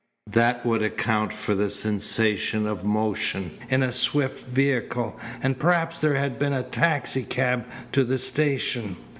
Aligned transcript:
That 0.31 0.65
would 0.65 0.81
account 0.81 1.31
for 1.31 1.53
the 1.53 1.69
sensation 1.69 2.65
of 2.65 2.83
motion 2.83 3.51
in 3.69 3.83
a 3.83 3.91
swift 3.91 4.47
vehicle, 4.47 5.15
and 5.43 5.59
perhaps 5.59 6.01
there 6.01 6.15
had 6.15 6.39
been 6.39 6.53
a 6.53 6.63
taxicab 6.63 7.65
to 7.91 8.03
the 8.03 8.17
station. 8.17 8.97